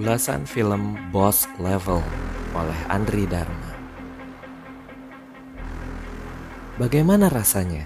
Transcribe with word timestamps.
Ulasan 0.00 0.48
film 0.48 0.96
Boss 1.12 1.44
Level 1.60 2.00
oleh 2.56 2.80
Andri 2.88 3.28
Dharma. 3.28 3.68
Bagaimana 6.80 7.28
rasanya 7.28 7.84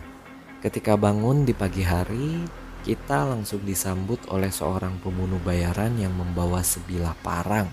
ketika 0.62 0.95
bangun 0.95 1.42
di 1.42 1.50
pagi 1.50 1.82
hari, 1.82 2.38
kita 2.87 3.27
langsung 3.27 3.66
disambut 3.66 4.23
oleh 4.30 4.54
seorang 4.54 4.95
pembunuh 5.02 5.42
bayaran 5.42 5.90
yang 5.98 6.14
membawa 6.14 6.62
sebilah 6.62 7.18
parang. 7.18 7.66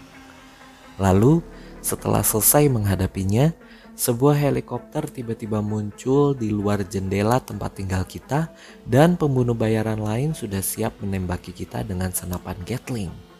Lalu, 0.97 1.45
setelah 1.85 2.25
selesai 2.25 2.65
menghadapinya, 2.65 3.53
sebuah 3.93 4.41
helikopter 4.41 5.05
tiba-tiba 5.05 5.61
muncul 5.61 6.33
di 6.33 6.49
luar 6.49 6.81
jendela 6.81 7.37
tempat 7.37 7.77
tinggal 7.77 8.09
kita 8.09 8.49
dan 8.89 9.21
pembunuh 9.21 9.53
bayaran 9.53 10.01
lain 10.01 10.33
sudah 10.33 10.65
siap 10.65 10.97
menembaki 10.97 11.53
kita 11.53 11.85
dengan 11.85 12.09
senapan 12.09 12.57
Gatling. 12.65 13.30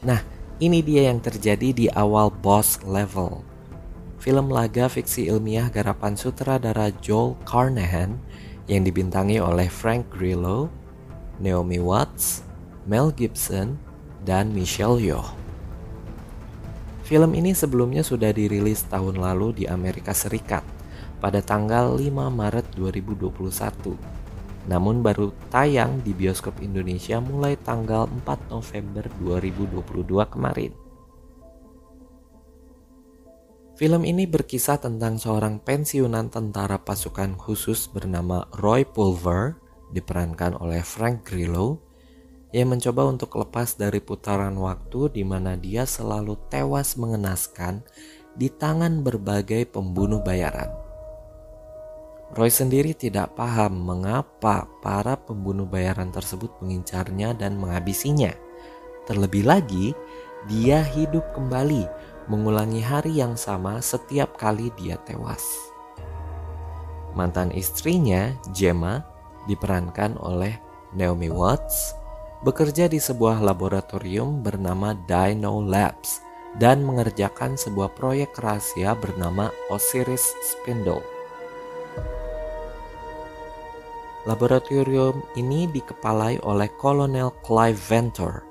Nah, 0.00 0.24
ini 0.64 0.80
dia 0.80 1.12
yang 1.12 1.20
terjadi 1.20 1.76
di 1.76 1.86
awal 1.92 2.32
Boss 2.32 2.80
Level. 2.88 3.44
Film 4.16 4.48
laga 4.48 4.88
fiksi 4.88 5.28
ilmiah 5.28 5.68
garapan 5.68 6.16
sutradara 6.16 6.88
Joel 7.04 7.36
Carnahan 7.44 8.16
yang 8.64 8.84
dibintangi 8.84 9.36
oleh 9.36 9.68
Frank 9.68 10.08
Grillo, 10.08 10.72
Naomi 11.36 11.76
Watts, 11.76 12.40
Mel 12.88 13.12
Gibson, 13.12 13.76
dan 14.24 14.56
Michelle 14.56 14.96
Yeoh. 14.96 15.36
Film 17.04 17.36
ini 17.36 17.52
sebelumnya 17.52 18.00
sudah 18.00 18.32
dirilis 18.32 18.88
tahun 18.88 19.20
lalu 19.20 19.52
di 19.52 19.64
Amerika 19.68 20.16
Serikat 20.16 20.64
pada 21.20 21.44
tanggal 21.44 21.92
5 21.92 22.08
Maret 22.08 22.72
2021 22.72 24.19
namun 24.68 25.00
baru 25.00 25.32
tayang 25.48 26.04
di 26.04 26.12
bioskop 26.12 26.60
Indonesia 26.60 27.16
mulai 27.22 27.56
tanggal 27.60 28.10
4 28.26 28.52
November 28.52 29.04
2022 29.22 30.34
kemarin. 30.36 30.72
Film 33.80 34.04
ini 34.04 34.28
berkisah 34.28 34.76
tentang 34.76 35.16
seorang 35.16 35.56
pensiunan 35.64 36.28
tentara 36.28 36.76
pasukan 36.76 37.32
khusus 37.40 37.88
bernama 37.88 38.44
Roy 38.60 38.84
Pulver, 38.84 39.56
diperankan 39.96 40.60
oleh 40.60 40.84
Frank 40.84 41.24
Grillo, 41.24 41.80
yang 42.52 42.76
mencoba 42.76 43.08
untuk 43.08 43.40
lepas 43.40 43.80
dari 43.80 44.04
putaran 44.04 44.52
waktu 44.60 45.16
di 45.16 45.24
mana 45.24 45.56
dia 45.56 45.88
selalu 45.88 46.36
tewas 46.52 47.00
mengenaskan 47.00 47.80
di 48.36 48.52
tangan 48.52 49.00
berbagai 49.00 49.64
pembunuh 49.72 50.20
bayaran. 50.20 50.89
Roy 52.30 52.46
sendiri 52.46 52.94
tidak 52.94 53.34
paham 53.34 53.82
mengapa 53.82 54.70
para 54.78 55.18
pembunuh 55.18 55.66
bayaran 55.66 56.14
tersebut 56.14 56.54
mengincarnya 56.62 57.34
dan 57.34 57.58
menghabisinya. 57.58 58.30
Terlebih 59.10 59.50
lagi, 59.50 59.90
dia 60.46 60.78
hidup 60.78 61.34
kembali 61.34 61.90
mengulangi 62.30 62.78
hari 62.78 63.18
yang 63.18 63.34
sama 63.34 63.82
setiap 63.82 64.38
kali 64.38 64.70
dia 64.78 64.94
tewas. 65.02 65.42
Mantan 67.18 67.50
istrinya, 67.50 68.30
Gemma, 68.54 69.02
diperankan 69.50 70.14
oleh 70.22 70.54
Naomi 70.94 71.26
Watts, 71.26 71.98
bekerja 72.46 72.86
di 72.86 73.02
sebuah 73.02 73.42
laboratorium 73.42 74.46
bernama 74.46 74.94
Dino 74.94 75.58
Labs 75.66 76.22
dan 76.62 76.86
mengerjakan 76.86 77.58
sebuah 77.58 77.90
proyek 77.98 78.38
rahasia 78.38 78.94
bernama 78.94 79.50
Osiris 79.66 80.30
Spindle. 80.46 81.19
Laboratorium 84.28 85.24
ini 85.40 85.64
dikepalai 85.72 86.44
oleh 86.44 86.68
Kolonel 86.76 87.32
Clive 87.40 87.80
Ventor, 87.80 88.44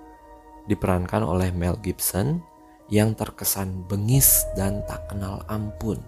diperankan 0.66 1.22
oleh 1.22 1.54
Mel 1.54 1.78
Gibson 1.78 2.42
yang 2.90 3.14
terkesan 3.14 3.86
bengis 3.86 4.50
dan 4.58 4.82
tak 4.90 5.14
kenal 5.14 5.46
ampun. 5.46 6.02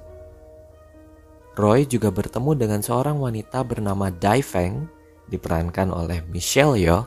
Roy 1.53 1.85
juga 1.85 2.09
bertemu 2.09 2.57
dengan 2.57 2.81
seorang 2.81 3.21
wanita 3.21 3.61
bernama 3.61 4.09
Dai 4.09 4.41
Feng, 4.41 4.89
diperankan 5.29 5.93
oleh 5.93 6.25
Michelle 6.25 6.81
Yeoh, 6.81 7.05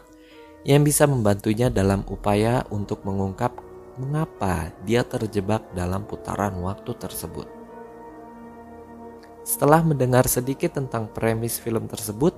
yang 0.62 0.86
bisa 0.86 1.10
membantunya 1.10 1.66
dalam 1.74 2.06
upaya 2.06 2.62
untuk 2.70 3.02
mengungkap 3.02 3.50
mengapa 3.98 4.70
dia 4.86 5.02
terjebak 5.02 5.74
dalam 5.74 6.06
putaran 6.06 6.54
waktu 6.62 6.94
tersebut. 6.98 7.53
Setelah 9.44 9.84
mendengar 9.84 10.24
sedikit 10.24 10.72
tentang 10.72 11.12
premis 11.12 11.60
film 11.60 11.84
tersebut, 11.84 12.32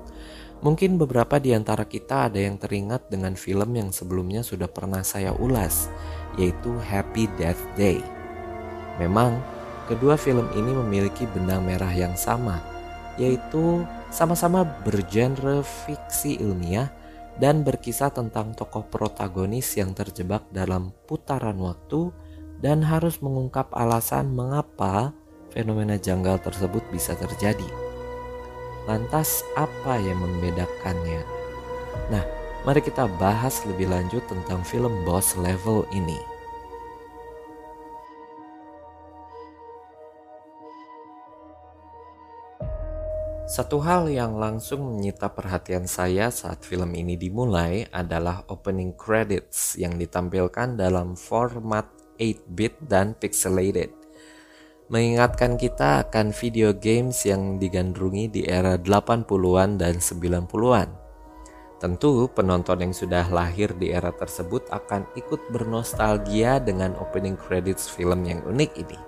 mungkin 0.58 0.98
beberapa 0.98 1.38
di 1.38 1.54
antara 1.54 1.86
kita 1.86 2.26
ada 2.26 2.42
yang 2.42 2.58
teringat 2.58 3.06
dengan 3.06 3.38
film 3.38 3.70
yang 3.78 3.94
sebelumnya 3.94 4.42
sudah 4.42 4.66
pernah 4.66 5.06
saya 5.06 5.30
ulas, 5.38 5.86
yaitu 6.34 6.74
Happy 6.82 7.30
Death 7.38 7.62
Day. 7.78 8.02
Memang, 8.98 9.38
kedua 9.86 10.18
film 10.18 10.50
ini 10.58 10.74
memiliki 10.74 11.30
benang 11.30 11.62
merah 11.62 11.94
yang 11.94 12.18
sama, 12.18 12.58
yaitu 13.14 13.86
sama-sama 14.10 14.66
bergenre 14.82 15.62
fiksi 15.62 16.42
ilmiah 16.42 16.90
dan 17.38 17.62
berkisah 17.62 18.10
tentang 18.10 18.50
tokoh 18.56 18.82
protagonis 18.88 19.78
yang 19.78 19.94
terjebak 19.94 20.42
dalam 20.50 20.90
putaran 21.06 21.56
waktu 21.62 22.10
dan 22.58 22.80
harus 22.80 23.20
mengungkap 23.20 23.68
alasan 23.76 24.32
mengapa 24.32 25.12
fenomena 25.56 25.96
janggal 25.96 26.36
tersebut 26.44 26.84
bisa 26.92 27.16
terjadi. 27.16 27.64
Lantas, 28.84 29.40
apa 29.56 29.96
yang 29.96 30.20
membedakannya? 30.20 31.24
Nah, 32.12 32.20
mari 32.68 32.84
kita 32.84 33.08
bahas 33.16 33.64
lebih 33.64 33.88
lanjut 33.88 34.20
tentang 34.28 34.60
film 34.60 34.92
Boss 35.08 35.32
Level 35.40 35.88
ini. 35.96 36.20
Satu 43.48 43.80
hal 43.80 44.12
yang 44.12 44.36
langsung 44.36 45.00
menyita 45.00 45.32
perhatian 45.32 45.88
saya 45.88 46.28
saat 46.28 46.60
film 46.60 46.92
ini 46.92 47.16
dimulai 47.16 47.88
adalah 47.88 48.44
opening 48.52 48.92
credits 48.92 49.80
yang 49.80 49.96
ditampilkan 49.96 50.76
dalam 50.76 51.16
format 51.16 51.88
8-bit 52.18 52.80
dan 52.88 53.12
pixelated 53.16 54.05
mengingatkan 54.86 55.58
kita 55.58 56.06
akan 56.06 56.30
video 56.30 56.70
games 56.70 57.26
yang 57.26 57.58
digandrungi 57.58 58.30
di 58.30 58.42
era 58.46 58.78
80-an 58.78 59.82
dan 59.82 59.98
90-an. 59.98 60.88
Tentu 61.76 62.30
penonton 62.32 62.80
yang 62.80 62.94
sudah 62.94 63.26
lahir 63.28 63.74
di 63.76 63.90
era 63.92 64.14
tersebut 64.14 64.64
akan 64.70 65.04
ikut 65.18 65.50
bernostalgia 65.50 66.62
dengan 66.62 66.94
opening 67.02 67.36
credits 67.36 67.90
film 67.90 68.24
yang 68.24 68.40
unik 68.46 68.72
ini. 68.78 68.98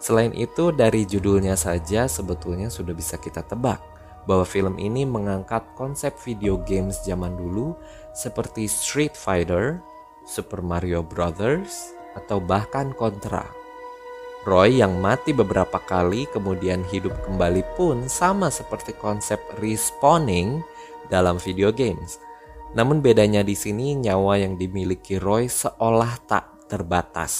Selain 0.00 0.32
itu 0.32 0.72
dari 0.72 1.04
judulnya 1.04 1.58
saja 1.58 2.08
sebetulnya 2.08 2.72
sudah 2.72 2.96
bisa 2.96 3.20
kita 3.20 3.44
tebak 3.44 3.82
bahwa 4.24 4.46
film 4.48 4.80
ini 4.80 5.04
mengangkat 5.04 5.66
konsep 5.76 6.16
video 6.24 6.56
games 6.64 7.04
zaman 7.04 7.36
dulu 7.36 7.76
seperti 8.16 8.64
Street 8.64 9.12
Fighter, 9.12 9.82
Super 10.24 10.64
Mario 10.64 11.04
Brothers, 11.04 11.92
atau 12.16 12.40
bahkan 12.40 12.96
Contra. 12.96 13.59
Roy 14.40 14.80
yang 14.80 14.96
mati 15.04 15.36
beberapa 15.36 15.76
kali 15.76 16.24
kemudian 16.32 16.80
hidup 16.88 17.12
kembali 17.28 17.60
pun 17.76 18.08
sama 18.08 18.48
seperti 18.48 18.96
konsep 18.96 19.36
respawning 19.60 20.64
dalam 21.12 21.36
video 21.36 21.68
games. 21.68 22.16
Namun 22.72 23.04
bedanya 23.04 23.44
di 23.44 23.52
sini 23.52 23.92
nyawa 24.00 24.40
yang 24.40 24.56
dimiliki 24.56 25.20
Roy 25.20 25.44
seolah 25.44 26.24
tak 26.24 26.72
terbatas. 26.72 27.34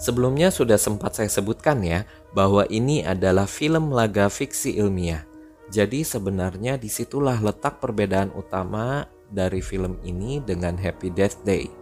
Sebelumnya 0.00 0.48
sudah 0.48 0.80
sempat 0.80 1.20
saya 1.20 1.28
sebutkan 1.28 1.84
ya 1.84 2.08
bahwa 2.32 2.64
ini 2.72 3.04
adalah 3.04 3.44
film 3.44 3.92
laga 3.92 4.32
fiksi 4.32 4.80
ilmiah. 4.80 5.28
Jadi 5.68 6.00
sebenarnya 6.00 6.80
di 6.80 6.88
situlah 6.88 7.36
letak 7.44 7.76
perbedaan 7.76 8.32
utama 8.32 9.04
dari 9.28 9.60
film 9.60 10.00
ini 10.00 10.40
dengan 10.40 10.80
Happy 10.80 11.12
Death 11.12 11.44
Day. 11.44 11.81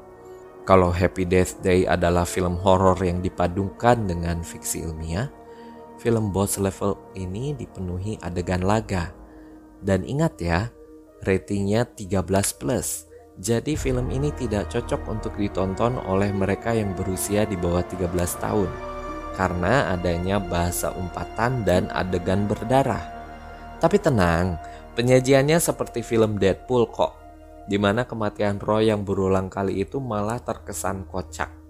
Kalau 0.68 0.92
Happy 0.92 1.24
Death 1.26 1.64
Day 1.64 1.88
adalah 1.88 2.28
film 2.28 2.60
horor 2.60 2.96
yang 3.00 3.24
dipadukan 3.24 4.06
dengan 4.06 4.44
fiksi 4.44 4.84
ilmiah, 4.86 5.32
film 5.98 6.30
Boss 6.30 6.60
Level 6.60 6.96
ini 7.16 7.56
dipenuhi 7.56 8.20
adegan 8.20 8.62
laga. 8.62 9.10
Dan 9.80 10.04
ingat 10.04 10.36
ya, 10.38 10.68
Ratingnya 11.24 11.88
13+. 11.96 12.60
Plus. 12.60 13.08
Jadi 13.40 13.72
film 13.72 14.12
ini 14.12 14.28
tidak 14.36 14.68
cocok 14.68 15.00
untuk 15.08 15.32
ditonton 15.40 15.96
oleh 16.04 16.28
mereka 16.28 16.76
yang 16.76 16.92
berusia 16.92 17.48
di 17.48 17.56
bawah 17.56 17.80
13 17.80 18.12
tahun 18.36 18.68
karena 19.40 19.94
adanya 19.94 20.36
bahasa 20.36 20.92
umpatan 20.92 21.64
dan 21.64 21.88
adegan 21.96 22.44
berdarah. 22.44 23.00
Tapi 23.80 23.96
tenang, 23.96 24.60
penyajiannya 24.98 25.56
seperti 25.56 26.04
film 26.04 26.36
Deadpool 26.36 26.90
kok, 26.92 27.16
di 27.66 27.76
mana 27.76 28.08
kematian 28.08 28.62
Roy 28.62 28.88
yang 28.88 29.04
berulang 29.04 29.50
kali 29.52 29.82
itu 29.82 29.98
malah 29.98 30.38
terkesan 30.40 31.04
kocak. 31.08 31.60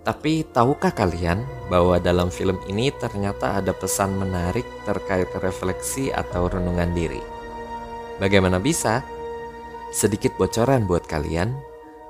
Tapi 0.00 0.48
tahukah 0.48 0.96
kalian 0.96 1.44
bahwa 1.68 2.00
dalam 2.00 2.32
film 2.32 2.56
ini 2.72 2.88
ternyata 2.88 3.60
ada 3.60 3.76
pesan 3.76 4.16
menarik 4.16 4.64
terkait 4.88 5.28
refleksi 5.44 6.08
atau 6.08 6.48
renungan 6.48 6.90
diri? 6.96 7.20
Bagaimana 8.16 8.56
bisa? 8.56 9.04
Sedikit 9.92 10.32
bocoran 10.40 10.88
buat 10.88 11.04
kalian, 11.04 11.52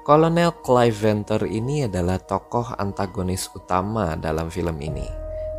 Kolonel 0.06 0.54
Clive 0.62 0.96
Venter 0.96 1.42
ini 1.50 1.90
adalah 1.90 2.22
tokoh 2.22 2.78
antagonis 2.78 3.50
utama 3.52 4.14
dalam 4.14 4.48
film 4.54 4.78
ini. 4.78 5.06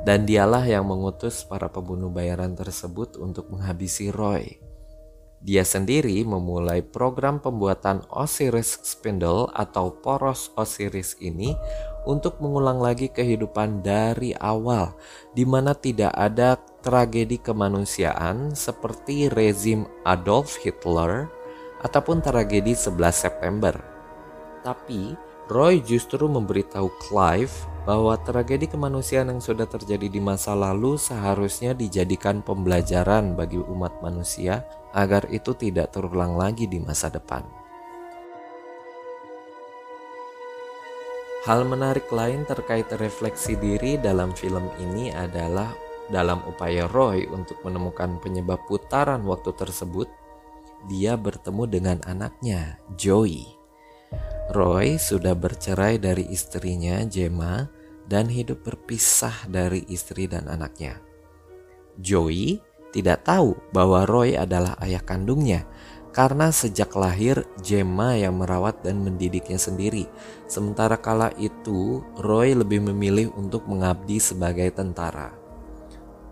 Dan 0.02 0.26
dialah 0.26 0.66
yang 0.66 0.90
mengutus 0.90 1.46
para 1.46 1.70
pembunuh 1.70 2.10
bayaran 2.10 2.58
tersebut 2.58 3.22
untuk 3.22 3.54
menghabisi 3.54 4.10
Roy. 4.10 4.71
Dia 5.42 5.66
sendiri 5.66 6.22
memulai 6.22 6.86
program 6.86 7.42
pembuatan 7.42 8.06
Osiris 8.14 8.78
Spindle 8.86 9.50
atau 9.58 9.90
poros 9.90 10.54
Osiris 10.54 11.18
ini 11.18 11.58
untuk 12.06 12.38
mengulang 12.38 12.78
lagi 12.78 13.10
kehidupan 13.10 13.82
dari 13.82 14.38
awal 14.38 14.94
di 15.34 15.42
mana 15.42 15.74
tidak 15.74 16.14
ada 16.14 16.62
tragedi 16.86 17.42
kemanusiaan 17.42 18.54
seperti 18.54 19.34
rezim 19.34 19.90
Adolf 20.06 20.62
Hitler 20.62 21.26
ataupun 21.82 22.22
tragedi 22.22 22.78
11 22.78 23.02
September. 23.10 23.74
Tapi 24.62 25.18
Roy 25.52 25.84
justru 25.84 26.32
memberitahu 26.32 26.88
Clive 26.96 27.52
bahwa 27.84 28.16
tragedi 28.16 28.72
kemanusiaan 28.72 29.36
yang 29.36 29.44
sudah 29.44 29.68
terjadi 29.68 30.08
di 30.08 30.24
masa 30.24 30.56
lalu 30.56 30.96
seharusnya 30.96 31.76
dijadikan 31.76 32.40
pembelajaran 32.40 33.36
bagi 33.36 33.60
umat 33.60 34.00
manusia 34.00 34.64
agar 34.96 35.28
itu 35.28 35.52
tidak 35.52 35.92
terulang 35.92 36.40
lagi 36.40 36.72
di 36.72 36.80
masa 36.80 37.12
depan. 37.12 37.44
Hal 41.44 41.68
menarik 41.68 42.08
lain 42.14 42.48
terkait 42.48 42.88
refleksi 42.96 43.60
diri 43.60 44.00
dalam 44.00 44.32
film 44.32 44.72
ini 44.80 45.12
adalah 45.12 45.76
dalam 46.08 46.40
upaya 46.48 46.88
Roy 46.88 47.28
untuk 47.28 47.60
menemukan 47.68 48.24
penyebab 48.24 48.62
putaran 48.72 49.26
waktu 49.28 49.52
tersebut, 49.52 50.08
dia 50.88 51.20
bertemu 51.20 51.64
dengan 51.68 51.98
anaknya, 52.08 52.80
Joey. 52.96 53.61
Roy 54.52 55.00
sudah 55.00 55.34
bercerai 55.34 55.98
dari 55.98 56.28
istrinya, 56.30 57.02
Gemma, 57.08 57.66
dan 58.06 58.28
hidup 58.28 58.68
berpisah 58.68 59.48
dari 59.48 59.88
istri 59.88 60.28
dan 60.28 60.52
anaknya. 60.52 61.00
Joey 61.96 62.60
tidak 62.92 63.24
tahu 63.24 63.56
bahwa 63.72 64.04
Roy 64.04 64.36
adalah 64.36 64.76
ayah 64.84 65.00
kandungnya 65.00 65.64
karena 66.12 66.52
sejak 66.52 66.92
lahir 66.94 67.48
Gemma 67.64 68.20
yang 68.20 68.38
merawat 68.38 68.84
dan 68.84 69.00
mendidiknya 69.00 69.56
sendiri. 69.56 70.12
Sementara 70.46 71.00
kala 71.00 71.32
itu 71.40 72.04
Roy 72.20 72.52
lebih 72.52 72.84
memilih 72.92 73.32
untuk 73.40 73.64
mengabdi 73.66 74.20
sebagai 74.20 74.68
tentara. 74.76 75.41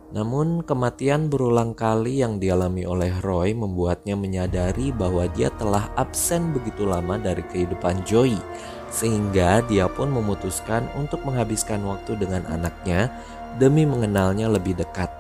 Namun 0.09 0.65
kematian 0.65 1.29
berulang 1.29 1.77
kali 1.77 2.25
yang 2.25 2.41
dialami 2.41 2.81
oleh 2.81 3.13
Roy 3.21 3.53
membuatnya 3.53 4.17
menyadari 4.17 4.89
bahwa 4.89 5.29
dia 5.29 5.53
telah 5.53 5.93
absen 5.93 6.49
begitu 6.49 6.81
lama 6.81 7.21
dari 7.21 7.45
kehidupan 7.45 8.01
Joey 8.09 8.41
sehingga 8.89 9.61
dia 9.69 9.85
pun 9.85 10.09
memutuskan 10.09 10.89
untuk 10.97 11.21
menghabiskan 11.21 11.85
waktu 11.85 12.17
dengan 12.17 12.41
anaknya 12.49 13.13
demi 13.61 13.85
mengenalnya 13.85 14.49
lebih 14.49 14.81
dekat. 14.81 15.13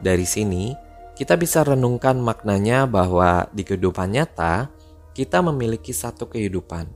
Dari 0.00 0.24
sini, 0.24 0.72
kita 1.12 1.36
bisa 1.36 1.60
renungkan 1.60 2.16
maknanya 2.16 2.88
bahwa 2.88 3.44
di 3.52 3.60
kehidupan 3.60 4.16
nyata 4.16 4.72
kita 5.12 5.44
memiliki 5.44 5.92
satu 5.92 6.24
kehidupan 6.32 6.88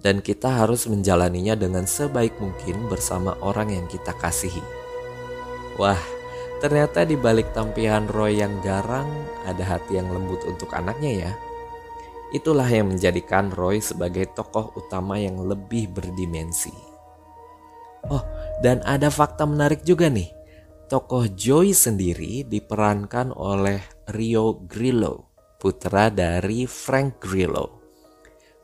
dan 0.00 0.24
kita 0.24 0.48
harus 0.48 0.88
menjalaninya 0.88 1.52
dengan 1.60 1.84
sebaik 1.84 2.40
mungkin 2.40 2.88
bersama 2.88 3.36
orang 3.44 3.76
yang 3.76 3.86
kita 3.86 4.16
kasihi. 4.16 4.64
Wah, 5.76 6.00
Ternyata 6.62 7.02
di 7.02 7.18
balik 7.18 7.50
tampilan 7.50 8.06
Roy 8.06 8.38
yang 8.38 8.62
garang 8.62 9.10
ada 9.42 9.66
hati 9.66 9.98
yang 9.98 10.14
lembut 10.14 10.46
untuk 10.46 10.70
anaknya 10.70 11.26
ya. 11.26 11.32
Itulah 12.30 12.70
yang 12.70 12.94
menjadikan 12.94 13.50
Roy 13.50 13.82
sebagai 13.82 14.30
tokoh 14.30 14.70
utama 14.78 15.18
yang 15.18 15.42
lebih 15.42 15.90
berdimensi. 15.90 16.70
Oh, 18.06 18.22
dan 18.62 18.78
ada 18.86 19.10
fakta 19.10 19.42
menarik 19.42 19.82
juga 19.82 20.06
nih. 20.06 20.30
Tokoh 20.86 21.34
Joy 21.34 21.74
sendiri 21.74 22.46
diperankan 22.46 23.34
oleh 23.34 23.82
Rio 24.14 24.62
Grillo, 24.62 25.34
putra 25.58 26.14
dari 26.14 26.70
Frank 26.70 27.18
Grillo. 27.18 27.82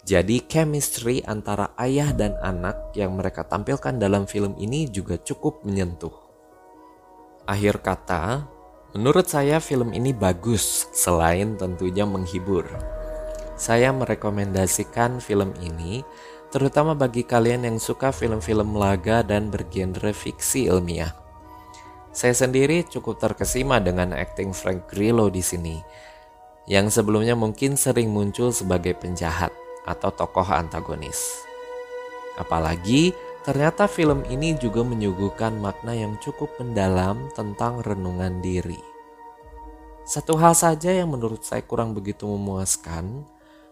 Jadi 0.07 0.47
chemistry 0.47 1.19
antara 1.27 1.75
ayah 1.83 2.15
dan 2.15 2.39
anak 2.39 2.95
yang 2.95 3.19
mereka 3.19 3.43
tampilkan 3.43 3.99
dalam 3.99 4.31
film 4.31 4.55
ini 4.55 4.87
juga 4.87 5.19
cukup 5.19 5.67
menyentuh. 5.67 6.28
Akhir 7.49 7.81
kata, 7.81 8.45
menurut 8.93 9.25
saya 9.25 9.57
film 9.57 9.97
ini 9.97 10.13
bagus 10.13 10.85
selain 10.93 11.57
tentunya 11.57 12.05
menghibur. 12.05 12.69
Saya 13.57 13.89
merekomendasikan 13.89 15.17
film 15.17 15.57
ini 15.65 16.05
terutama 16.53 16.93
bagi 16.93 17.25
kalian 17.25 17.65
yang 17.65 17.81
suka 17.81 18.13
film-film 18.13 18.77
laga 18.77 19.25
dan 19.25 19.49
bergenre 19.49 20.13
fiksi 20.13 20.69
ilmiah. 20.69 21.17
Saya 22.13 22.37
sendiri 22.37 22.85
cukup 22.85 23.17
terkesima 23.17 23.81
dengan 23.81 24.13
akting 24.13 24.53
Frank 24.53 24.85
Grillo 24.85 25.33
di 25.33 25.41
sini, 25.41 25.81
yang 26.69 26.93
sebelumnya 26.93 27.33
mungkin 27.33 27.81
sering 27.81 28.13
muncul 28.13 28.53
sebagai 28.53 28.93
penjahat 28.93 29.57
atau 29.89 30.13
tokoh 30.13 30.45
antagonis. 30.53 31.49
Apalagi 32.37 33.17
Ternyata 33.49 33.89
film 33.89 34.29
ini 34.29 34.61
juga 34.61 34.85
menyuguhkan 34.85 35.57
makna 35.57 35.97
yang 35.97 36.21
cukup 36.21 36.53
mendalam 36.61 37.33
tentang 37.33 37.81
renungan 37.81 38.45
diri. 38.45 38.77
Satu 40.05 40.37
hal 40.37 40.53
saja 40.53 40.93
yang 40.93 41.17
menurut 41.17 41.41
saya 41.41 41.65
kurang 41.65 41.97
begitu 41.97 42.29
memuaskan, 42.29 43.25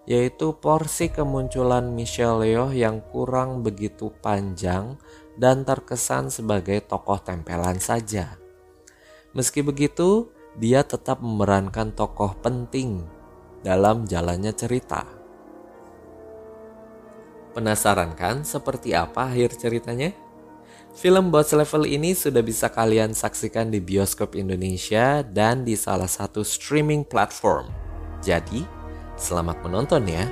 yaitu 0.08 0.56
porsi 0.56 1.12
kemunculan 1.12 1.92
Michelle 1.92 2.48
Yeoh 2.48 2.72
yang 2.72 3.04
kurang 3.12 3.60
begitu 3.60 4.08
panjang 4.24 4.96
dan 5.36 5.68
terkesan 5.68 6.32
sebagai 6.32 6.80
tokoh 6.80 7.20
tempelan 7.20 7.76
saja. 7.76 8.32
Meski 9.36 9.60
begitu, 9.60 10.32
dia 10.56 10.88
tetap 10.88 11.20
memerankan 11.20 11.92
tokoh 11.92 12.32
penting 12.40 13.04
dalam 13.60 14.08
jalannya 14.08 14.56
cerita. 14.56 15.25
Penasaran 17.56 18.12
kan 18.12 18.44
seperti 18.44 18.92
apa 18.92 19.32
akhir 19.32 19.56
ceritanya? 19.56 20.12
Film 20.92 21.32
Boss 21.32 21.56
Level 21.56 21.88
ini 21.88 22.12
sudah 22.12 22.44
bisa 22.44 22.68
kalian 22.68 23.16
saksikan 23.16 23.72
di 23.72 23.80
bioskop 23.80 24.36
Indonesia 24.36 25.24
dan 25.24 25.64
di 25.64 25.72
salah 25.72 26.04
satu 26.04 26.44
streaming 26.44 27.00
platform. 27.00 27.72
Jadi, 28.20 28.60
selamat 29.16 29.64
menonton 29.64 30.04
ya. 30.04 30.28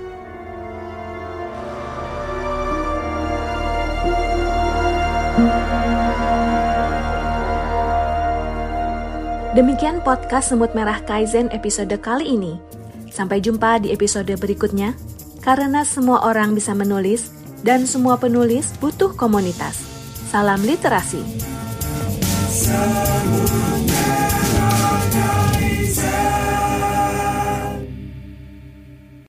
Demikian 9.56 10.04
podcast 10.04 10.52
Semut 10.52 10.76
Merah 10.76 11.00
Kaizen 11.08 11.48
episode 11.56 11.96
kali 12.04 12.36
ini. 12.36 12.60
Sampai 13.08 13.40
jumpa 13.40 13.80
di 13.80 13.96
episode 13.96 14.36
berikutnya 14.36 14.92
karena 15.44 15.84
semua 15.84 16.24
orang 16.24 16.56
bisa 16.56 16.72
menulis 16.72 17.28
dan 17.60 17.84
semua 17.84 18.16
penulis 18.16 18.72
butuh 18.80 19.12
komunitas. 19.12 19.84
Salam 20.32 20.64
literasi. 20.64 21.20
Salam. 22.48 23.73